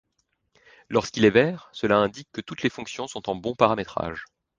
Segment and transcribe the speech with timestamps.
[0.89, 4.25] Lorsqu'il est vert, cela indique que toutes les fonctions sont en bon paramétrage.